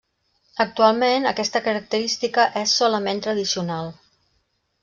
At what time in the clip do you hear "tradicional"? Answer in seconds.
3.27-3.93